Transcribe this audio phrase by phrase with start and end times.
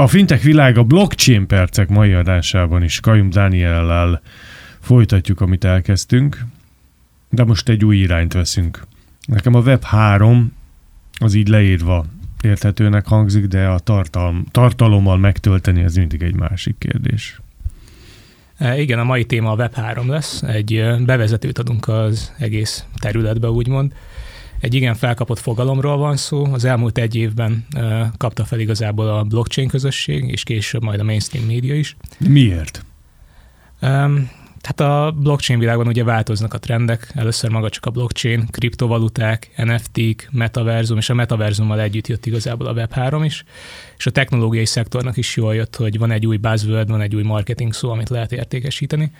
[0.00, 4.20] A fintech világ a blockchain percek mai adásában is Kajum Dániellel
[4.80, 6.44] folytatjuk, amit elkezdtünk,
[7.30, 8.86] de most egy új irányt veszünk.
[9.26, 10.52] Nekem a Web 3
[11.18, 12.04] az így leírva
[12.42, 17.40] érthetőnek hangzik, de a tartalom, tartalommal megtölteni az mindig egy másik kérdés.
[18.58, 20.42] E, igen, a mai téma a Web3 lesz.
[20.42, 23.92] Egy bevezetőt adunk az egész területbe, úgymond.
[24.60, 26.44] Egy igen felkapott fogalomról van szó.
[26.44, 27.66] Az elmúlt egy évben
[28.16, 31.96] kapta fel igazából a blockchain közösség, és később majd a mainstream média is.
[32.18, 32.84] Miért?
[34.62, 40.28] Hát a blockchain világban ugye változnak a trendek, először maga csak a blockchain, kriptovaluták, NFT-k,
[40.30, 43.44] metaverzum, és a metaverzummal együtt jött igazából a Web3 is,
[43.98, 47.22] és a technológiai szektornak is jól jött, hogy van egy új buzzword, van egy új
[47.22, 49.12] marketing szó, amit lehet értékesíteni,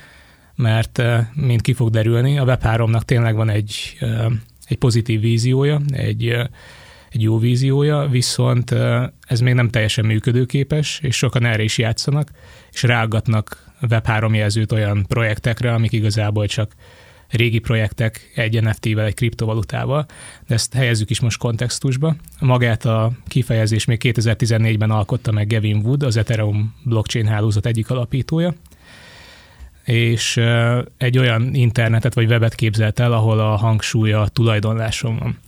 [0.54, 1.02] mert
[1.34, 3.98] mint ki fog derülni, a Web3-nak tényleg van egy,
[4.68, 6.28] egy pozitív víziója, egy,
[7.10, 8.74] egy jó víziója, viszont
[9.20, 12.30] ez még nem teljesen működőképes, és sokan erre is játszanak,
[12.72, 16.72] és ráaggatnak Web3 jelzőt olyan projektekre, amik igazából csak
[17.28, 20.06] régi projektek egy NFT-vel, egy kriptovalutával,
[20.46, 22.16] de ezt helyezzük is most kontextusba.
[22.40, 28.54] Magát a kifejezés még 2014-ben alkotta meg Gavin Wood, az Ethereum blockchain hálózat egyik alapítója,
[29.88, 30.40] és
[30.96, 35.38] egy olyan internetet vagy webet képzelt el, ahol a hangsúly a tulajdonláson van.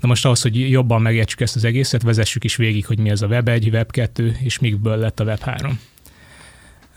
[0.00, 3.22] Na most ahhoz, hogy jobban megértsük ezt az egészet, vezessük is végig, hogy mi ez
[3.22, 5.80] a Web 1, Web 2, és mikből lett a Web 3.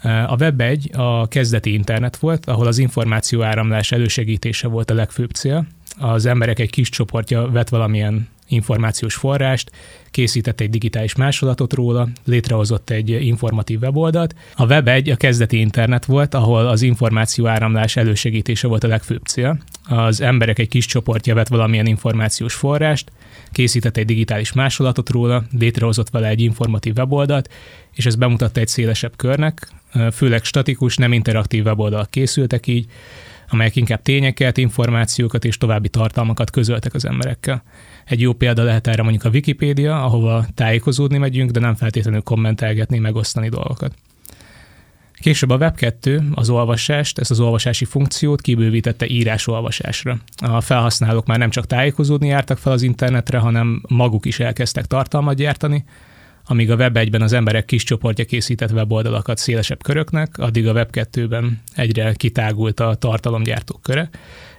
[0.02, 5.68] A Web1 a kezdeti internet volt, ahol az információ áramlás elősegítése volt a legfőbb cél.
[5.98, 9.72] Az emberek egy kis csoportja vett valamilyen információs forrást,
[10.12, 14.36] készített egy digitális másolatot róla, létrehozott egy informatív weboldalt.
[14.56, 19.58] A Web1 a kezdeti internet volt, ahol az információ áramlás elősegítése volt a legfőbb cél.
[19.88, 23.12] Az emberek egy kis csoportja vett valamilyen információs forrást,
[23.52, 27.50] készített egy digitális másolatot róla, létrehozott vele egy informatív weboldalt,
[27.94, 29.68] és ez bemutatta egy szélesebb körnek,
[30.12, 32.86] főleg statikus, nem interaktív weboldalak készültek így,
[33.50, 37.64] amelyek inkább tényeket, információkat és további tartalmakat közöltek az emberekkel.
[38.06, 43.00] Egy jó példa lehet erre mondjuk a Wikipédia, ahova tájékozódni megyünk, de nem feltétlenül kommentelgetni,
[43.00, 43.94] megosztani dolgokat.
[45.14, 50.18] Később a Web2 az olvasást, ezt az olvasási funkciót kibővítette írás-olvasásra.
[50.38, 55.36] A felhasználók már nem csak tájékozódni jártak fel az internetre, hanem maguk is elkezdtek tartalmat
[55.36, 55.86] gyártani,
[56.50, 62.14] amíg a Web1-ben az emberek kis csoportja készített weboldalakat szélesebb köröknek, addig a Web2-ben egyre
[62.14, 64.10] kitágult a tartalomgyártók köre,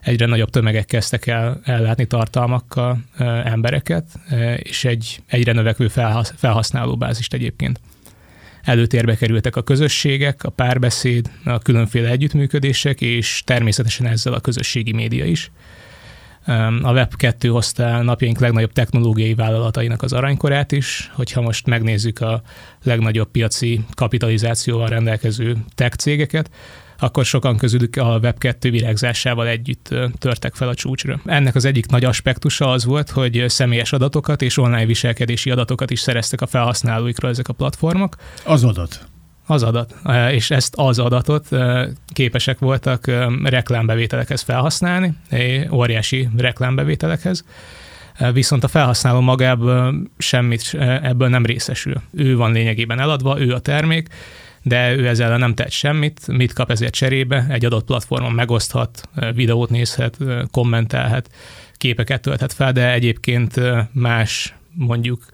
[0.01, 6.35] egyre nagyobb tömegek kezdtek el ellátni tartalmakkal e, embereket, e, és egy egyre növekvő felhasz,
[6.37, 7.81] felhasználóbázist egyébként.
[8.63, 15.25] Előtérbe kerültek a közösségek, a párbeszéd, a különféle együttműködések, és természetesen ezzel a közösségi média
[15.25, 15.51] is.
[16.83, 22.43] A Web2 hozta el napjaink legnagyobb technológiai vállalatainak az aranykorát is, hogyha most megnézzük a
[22.83, 26.51] legnagyobb piaci kapitalizációval rendelkező tech cégeket,
[26.99, 31.21] akkor sokan közülük a Web2 virágzásával együtt törtek fel a csúcsra.
[31.25, 36.01] Ennek az egyik nagy aspektusa az volt, hogy személyes adatokat és online viselkedési adatokat is
[36.01, 38.17] szereztek a felhasználóikról ezek a platformok.
[38.45, 39.10] Az adat
[39.51, 39.95] az adat,
[40.31, 41.49] és ezt az adatot
[42.13, 43.07] képesek voltak
[43.45, 45.13] reklámbevételekhez felhasználni,
[45.71, 47.45] óriási reklámbevételekhez,
[48.33, 52.03] viszont a felhasználó magából semmit ebből nem részesül.
[52.13, 54.09] Ő van lényegében eladva, ő a termék,
[54.63, 59.71] de ő ezzel nem tett semmit, mit kap ezért cserébe, egy adott platformon megoszthat, videót
[59.71, 60.19] nézhet,
[60.51, 61.31] kommentelhet,
[61.77, 63.61] képeket tölthet fel, de egyébként
[63.93, 65.25] más mondjuk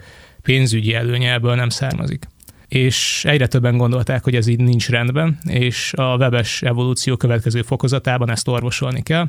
[0.42, 2.26] pénzügyi előnye ebből nem származik
[2.68, 8.30] és egyre többen gondolták, hogy ez így nincs rendben, és a webes evolúció következő fokozatában
[8.30, 9.28] ezt orvosolni kell,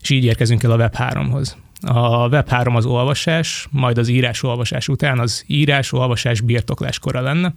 [0.00, 1.56] és így érkezünk el a Web3-hoz.
[1.80, 7.54] A Web3 az olvasás, majd az írás-olvasás után az írás-olvasás birtoklás kora lenne,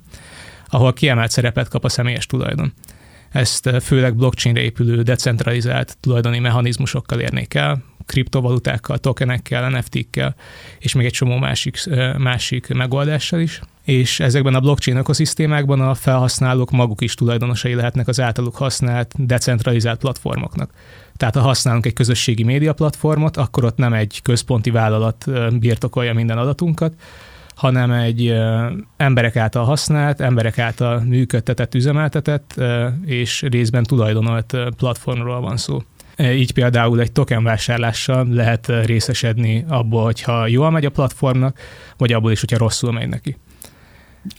[0.68, 2.74] ahol kiemelt szerepet kap a személyes tulajdon.
[3.32, 10.36] Ezt főleg blockchainre épülő decentralizált tulajdoni mechanizmusokkal érnék el, kriptovalutákkal, tokenekkel, NFT-kkel,
[10.80, 11.78] és még egy csomó másik,
[12.18, 18.20] másik megoldással is és ezekben a blockchain ökoszisztémákban a felhasználók maguk is tulajdonosai lehetnek az
[18.20, 20.72] általuk használt decentralizált platformoknak.
[21.18, 25.26] Tehát ha használunk egy közösségi média platformot, akkor ott nem egy központi vállalat
[25.60, 26.94] birtokolja minden adatunkat,
[27.56, 28.34] hanem egy
[28.98, 32.62] emberek által használt, emberek által működtetett, üzemeltetett
[33.06, 35.82] és részben tulajdonolt platformról van szó.
[36.18, 41.60] Így például egy token vásárlással lehet részesedni abból, hogyha jól megy a platformnak,
[41.98, 43.38] vagy abból is, hogyha rosszul megy neki.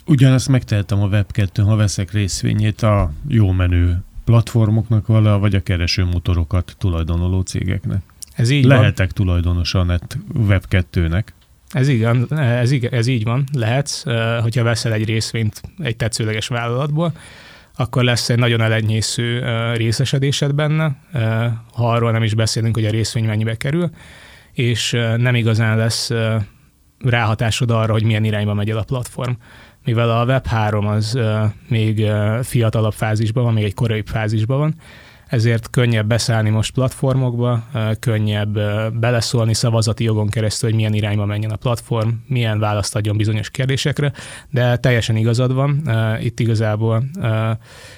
[0.07, 6.75] Ugyanezt megtehetem a Web2, ha veszek részvényét a jó menő platformoknak vala, vagy a keresőmotorokat
[6.79, 8.03] tulajdonoló cégeknek.
[8.35, 9.27] Ez így Lehetek van.
[9.27, 11.25] tulajdonosa a net Web2-nek.
[11.71, 14.03] Ez, igen, ez, igen, ez így van, lehetsz,
[14.41, 17.13] hogyha veszel egy részvényt egy tetszőleges vállalatból,
[17.77, 20.97] akkor lesz egy nagyon elenyésző részesedésed benne,
[21.73, 23.91] ha arról nem is beszélünk, hogy a részvény mennyibe kerül,
[24.53, 26.11] és nem igazán lesz
[26.99, 29.33] ráhatásod arra, hogy milyen irányba megy el a platform.
[29.85, 31.19] Mivel a Web3 az
[31.69, 32.07] még
[32.43, 34.75] fiatalabb fázisban van, még egy korai fázisban van,
[35.33, 37.65] ezért könnyebb beszállni most platformokba,
[38.01, 38.59] könnyebb
[38.99, 44.13] beleszólni szavazati jogon keresztül, hogy milyen irányba menjen a platform, milyen választ adjon bizonyos kérdésekre,
[44.51, 45.91] de teljesen igazad van,
[46.21, 47.05] itt igazából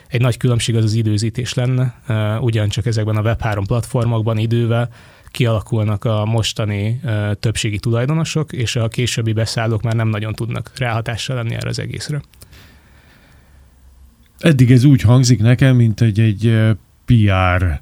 [0.09, 2.01] egy nagy különbség az az időzítés lenne,
[2.41, 4.89] ugyancsak ezekben a Web3 platformokban idővel
[5.31, 7.01] kialakulnak a mostani
[7.41, 12.23] többségi tulajdonosok, és a későbbi beszállók már nem nagyon tudnak ráhatással lenni erre az egészre.
[14.39, 17.81] Eddig ez úgy hangzik nekem, mint egy, egy PR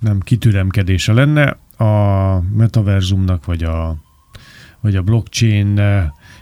[0.00, 3.96] nem kitüremkedése lenne a metaverzumnak, vagy a,
[4.80, 5.80] vagy a blockchain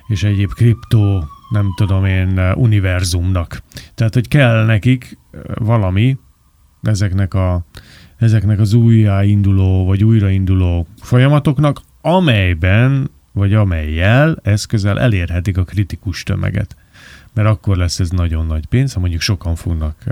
[0.07, 3.63] és egyéb kriptó, nem tudom én, univerzumnak.
[3.95, 5.19] Tehát, hogy kell nekik
[5.55, 6.19] valami
[6.83, 7.65] ezeknek, a,
[8.17, 16.77] ezeknek az újjáinduló, vagy újrainduló folyamatoknak, amelyben, vagy amelyel eszközzel elérhetik a kritikus tömeget.
[17.35, 20.05] Mert akkor lesz ez nagyon nagy pénz, ha mondjuk sokan fognak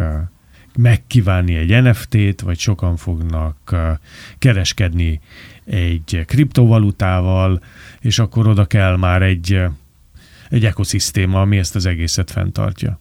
[0.76, 3.76] megkívánni egy NFT-t, vagy sokan fognak
[4.38, 5.20] kereskedni
[5.64, 7.62] egy kriptovalutával,
[8.00, 9.61] és akkor oda kell már egy,
[10.50, 12.99] egy ekoszisztéma, ami ezt az egészet fenntartja.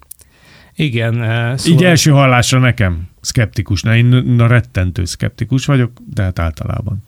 [0.75, 1.13] Igen.
[1.57, 1.79] Szóval...
[1.79, 7.03] Így első hallásra nekem szkeptikus, na én na rettentő szkeptikus vagyok, de hát általában.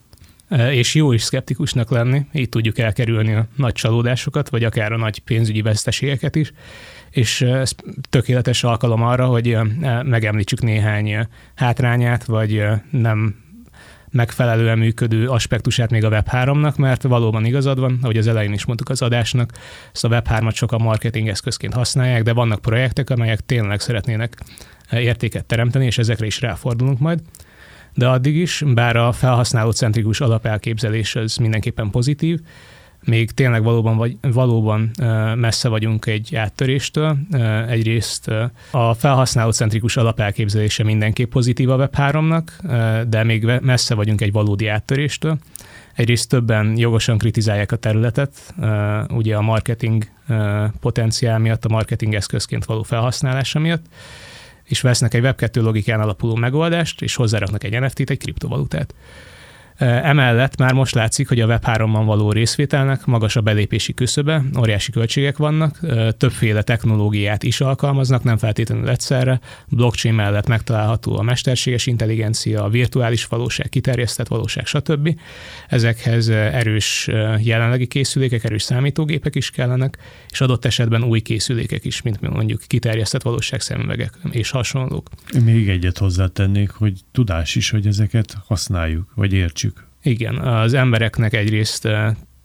[0.72, 5.20] És jó is szkeptikusnak lenni, így tudjuk elkerülni a nagy csalódásokat, vagy akár a nagy
[5.20, 6.52] pénzügyi veszteségeket is
[7.18, 7.72] és ez
[8.10, 9.58] tökéletes alkalom arra, hogy
[10.04, 13.36] megemlítsük néhány hátrányát, vagy nem
[14.12, 18.90] megfelelően működő aspektusát még a Web3-nak, mert valóban igazad van, ahogy az elején is mondtuk
[18.90, 19.52] az adásnak,
[19.94, 24.38] ezt a Web3-at sokan marketing eszközként használják, de vannak projektek, amelyek tényleg szeretnének
[24.92, 27.20] értéket teremteni, és ezekre is ráfordulunk majd.
[27.94, 32.40] De addig is, bár a felhasználó centrikus alapelképzelés az mindenképpen pozitív,
[33.08, 34.92] még tényleg valóban, vagy, valóban
[35.36, 37.18] messze vagyunk egy áttöréstől.
[37.68, 38.32] Egyrészt
[38.72, 42.44] a felhasználócentrikus alapelképzelése mindenképp pozitív a Web3-nak,
[43.08, 45.38] de még messze vagyunk egy valódi áttöréstől.
[45.94, 48.54] Egyrészt többen jogosan kritizálják a területet,
[49.10, 50.08] ugye a marketing
[50.80, 53.86] potenciál miatt, a marketing eszközként való felhasználása miatt,
[54.64, 58.94] és vesznek egy Web2 logikán alapuló megoldást, és hozzáraknak egy NFT-t, egy kriptovalutát.
[59.78, 65.38] Emellett már most látszik, hogy a Web3-ban való részvételnek magas a belépési küszöbe, óriási költségek
[65.38, 65.80] vannak,
[66.18, 69.40] többféle technológiát is alkalmaznak, nem feltétlenül egyszerre.
[69.68, 75.20] Blockchain mellett megtalálható a mesterséges intelligencia, a virtuális valóság, kiterjesztett valóság, stb.
[75.68, 77.10] Ezekhez erős
[77.40, 79.98] jelenlegi készülékek, erős számítógépek is kellenek,
[80.30, 85.10] és adott esetben új készülékek is, mint mondjuk kiterjesztett valóság szemüvegek és hasonlók.
[85.44, 89.67] Még egyet hozzátennék, hogy tudás is, hogy ezeket használjuk, vagy értsük
[90.02, 91.88] igen, az embereknek egyrészt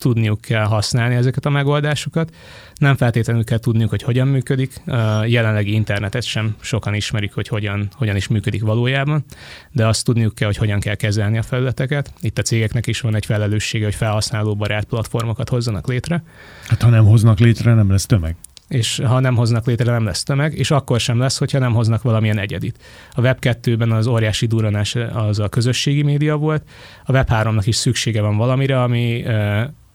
[0.03, 2.35] tudniuk kell használni ezeket a megoldásokat.
[2.75, 4.83] Nem feltétlenül kell tudniuk, hogy hogyan működik.
[5.27, 9.25] Jelenlegi internetet sem sokan ismerik, hogy hogyan, hogyan is működik valójában,
[9.71, 12.13] de azt tudniuk kell, hogy hogyan kell kezelni a felületeket.
[12.21, 16.23] Itt a cégeknek is van egy felelőssége, hogy felhasználóbarát platformokat hozzanak létre.
[16.67, 18.37] Hát ha nem hoznak létre, nem lesz tömeg
[18.73, 22.03] és ha nem hoznak létre, nem lesz tömeg, és akkor sem lesz, hogyha nem hoznak
[22.03, 22.79] valamilyen egyedit.
[23.11, 26.63] A Web2-ben az óriási duranás az a közösségi média volt,
[27.05, 29.25] a Web3-nak is szüksége van valamire, ami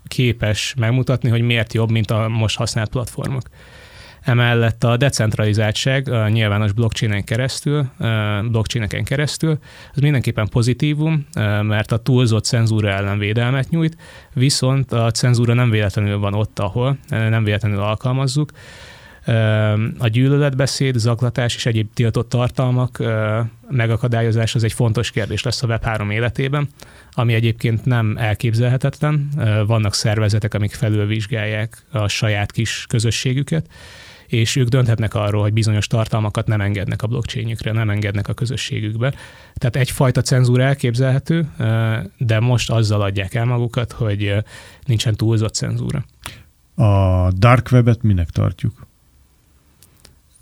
[0.07, 3.43] képes megmutatni, hogy miért jobb, mint a most használt platformok.
[4.27, 7.89] Emellett a decentralizáltság a nyilvános blockchainen keresztül,
[8.51, 9.60] blockchaineken keresztül,
[9.93, 11.27] az mindenképpen pozitívum,
[11.62, 13.98] mert a túlzott cenzúra ellen védelmet nyújt,
[14.34, 18.51] viszont a cenzúra nem véletlenül van ott, ahol nem véletlenül alkalmazzuk.
[19.98, 23.03] A gyűlöletbeszéd, zaklatás és egyéb tiltott tartalmak
[23.69, 26.69] megakadályozás az egy fontos kérdés lesz a Web3 életében,
[27.12, 29.29] ami egyébként nem elképzelhetetlen.
[29.65, 33.67] Vannak szervezetek, amik felülvizsgálják a saját kis közösségüket,
[34.27, 39.13] és ők dönthetnek arról, hogy bizonyos tartalmakat nem engednek a blockchainjükre, nem engednek a közösségükbe.
[39.55, 41.48] Tehát egyfajta cenzúra elképzelhető,
[42.17, 44.34] de most azzal adják el magukat, hogy
[44.86, 46.05] nincsen túlzott cenzúra.
[46.75, 48.88] A dark webet minek tartjuk?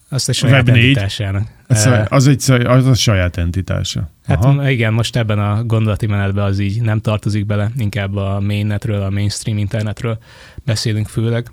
[0.10, 1.48] Azt a saját Web entitásának.
[1.68, 4.10] Az, az, egy, az a saját entitása.
[4.26, 4.70] Hát Aha.
[4.70, 9.10] igen, most ebben a gondolati menetben az így nem tartozik bele, inkább a mainnetről, a
[9.10, 10.18] mainstream internetről
[10.64, 11.52] beszélünk főleg,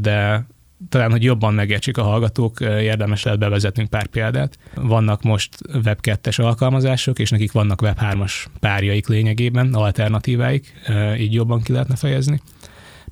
[0.00, 0.46] de
[0.88, 4.58] talán, hogy jobban megértsék a hallgatók, érdemes lehet bevezetnünk pár példát.
[4.74, 10.72] Vannak most Web2-es alkalmazások, és nekik vannak Web3-as párjaik lényegében, alternatíváik,
[11.18, 12.40] így jobban ki lehetne fejezni.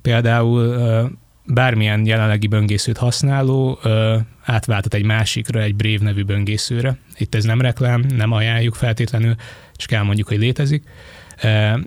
[0.01, 0.77] Például
[1.45, 3.79] bármilyen jelenlegi böngészőt használó
[4.43, 6.97] átváltat egy másikra, egy Brave nevű böngészőre.
[7.17, 9.35] Itt ez nem reklám, nem ajánljuk feltétlenül,
[9.73, 10.83] csak elmondjuk, hogy létezik.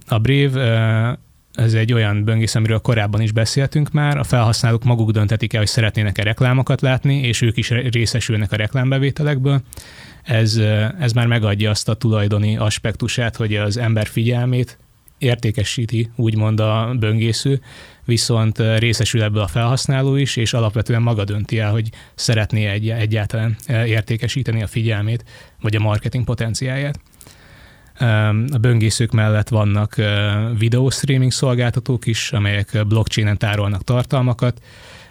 [0.08, 1.18] A Brave
[1.52, 5.68] ez egy olyan böngész, amiről korábban is beszéltünk már, a felhasználók maguk döntetik el, hogy
[5.68, 9.62] szeretnének-e reklámokat látni, és ők is részesülnek a reklámbevételekből.
[10.22, 10.56] Ez,
[11.00, 14.78] ez már megadja azt a tulajdoni aspektusát, hogy az ember figyelmét
[15.18, 17.60] értékesíti, úgymond a böngésző,
[18.04, 23.56] viszont részesül ebből a felhasználó is, és alapvetően maga dönti el, hogy szeretné egy, egyáltalán
[23.68, 25.24] értékesíteni a figyelmét,
[25.60, 27.00] vagy a marketing potenciáját.
[28.50, 29.94] A böngészők mellett vannak
[30.58, 34.62] videó streaming szolgáltatók is, amelyek blockchainen tárolnak tartalmakat.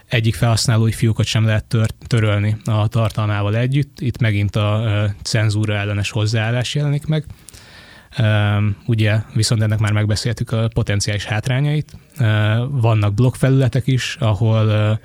[0.07, 3.99] Egyik felhasználói fiókot sem lehet tör- törölni a tartalmával együtt.
[3.99, 4.83] Itt megint a
[5.23, 7.25] cenzúra ellenes hozzáállás jelenik meg.
[8.85, 11.97] Ugye viszont ennek már megbeszéltük a potenciális hátrányait.
[12.69, 14.99] Vannak blogfelületek is, ahol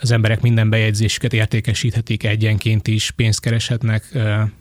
[0.00, 4.04] az emberek minden bejegyzésüket értékesíthetik egyenként is, pénzt kereshetnek,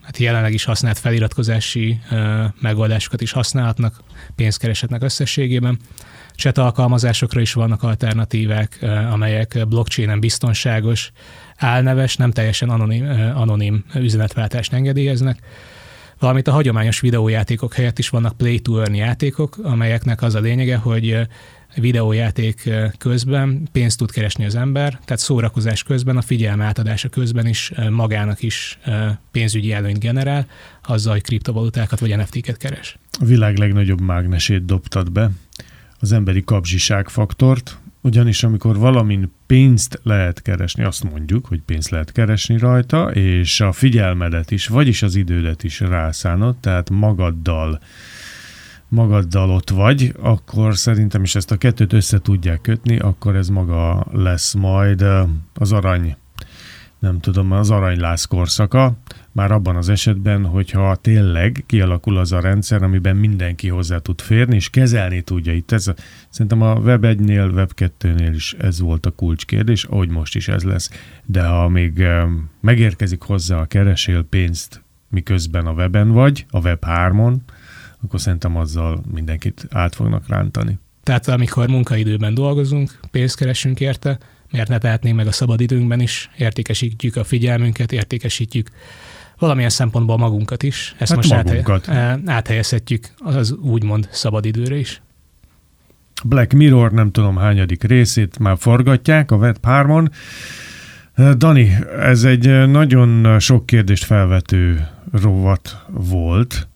[0.02, 2.00] hát jelenleg is használt feliratkozási
[2.62, 4.04] megoldásokat is használhatnak,
[4.36, 5.80] pénzt kereshetnek összességében.
[6.36, 8.80] Chat alkalmazásokra is vannak alternatívák,
[9.12, 11.12] amelyek blockchainen biztonságos,
[11.58, 15.40] álneves, nem teljesen anonim, anonim üzenetváltást engedélyeznek
[16.20, 20.76] valamint a hagyományos videójátékok helyett is vannak play to earn játékok, amelyeknek az a lényege,
[20.76, 21.18] hogy
[21.76, 27.72] videójáték közben pénzt tud keresni az ember, tehát szórakozás közben, a figyelme átadása közben is
[27.90, 28.80] magának is
[29.32, 30.48] pénzügyi előnyt generál,
[30.84, 32.98] azzal, hogy kriptovalutákat vagy NFT-ket keres.
[33.20, 35.32] A világ legnagyobb mágnesét dobtad be,
[36.00, 42.12] az emberi kapzsiság faktort, ugyanis amikor valamin pénzt lehet keresni, azt mondjuk, hogy pénzt lehet
[42.12, 47.80] keresni rajta, és a figyelmedet is, vagyis az idődet is rászánod, tehát magaddal
[48.90, 54.06] magaddal ott vagy, akkor szerintem is ezt a kettőt össze tudják kötni, akkor ez maga
[54.12, 55.06] lesz majd
[55.54, 56.16] az arany,
[57.00, 58.98] nem tudom, az aranylász korszaka,
[59.32, 64.56] már abban az esetben, hogyha tényleg kialakul az a rendszer, amiben mindenki hozzá tud férni,
[64.56, 65.54] és kezelni tudja.
[65.54, 65.92] Itt ez
[66.30, 70.64] szerintem a Web 1-nél, Web 2-nél is ez volt a kulcskérdés, ahogy most is ez
[70.64, 70.90] lesz.
[71.26, 72.04] De ha még
[72.62, 77.36] megérkezik hozzá a keresél pénzt, miközben a weben vagy, a Web 3-on,
[78.04, 80.78] akkor szerintem azzal mindenkit át fognak rántani.
[81.04, 84.18] Tehát amikor munkaidőben dolgozunk, pénzt keresünk érte,
[84.52, 88.70] miért ne tehetnénk meg a szabadidőnkben is, értékesítjük a figyelmünket, értékesítjük
[89.40, 90.96] valamilyen szempontból magunkat is.
[90.98, 91.90] Ezt hát most magunkat.
[91.90, 95.02] Áthe- áthelyezhetjük az úgymond szabadidőre is.
[96.24, 100.10] Black Mirror nem tudom hányadik részét már forgatják a Web 3-on.
[101.38, 106.68] Dani, ez egy nagyon sok kérdést felvető rovat volt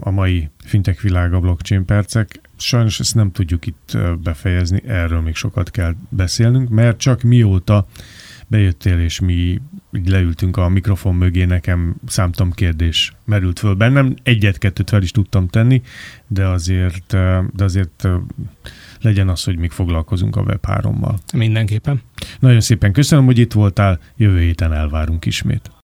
[0.00, 2.40] a mai fintek világa blockchain percek.
[2.56, 7.86] Sajnos ezt nem tudjuk itt befejezni, erről még sokat kell beszélnünk, mert csak mióta
[8.46, 9.32] bejöttél, és mi
[9.92, 14.14] így leültünk a mikrofon mögé, nekem számtam kérdés merült föl bennem.
[14.22, 15.82] Egyet-kettőt fel is tudtam tenni,
[16.26, 17.06] de azért,
[17.54, 18.08] de azért
[19.00, 21.14] legyen az, hogy még foglalkozunk a Web 3-mal.
[21.34, 22.00] Mindenképpen.
[22.38, 25.70] Nagyon szépen köszönöm, hogy itt voltál, jövő héten elvárunk ismét.